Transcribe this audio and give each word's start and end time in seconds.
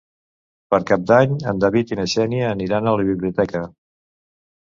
Per 0.73 0.77
Cap 0.91 1.03
d'Any 1.09 1.35
en 1.51 1.59
David 1.65 1.93
i 1.95 1.99
na 2.01 2.07
Xènia 2.13 2.49
aniran 2.55 2.87
a 2.87 2.95
la 3.01 3.05
biblioteca. 3.11 3.65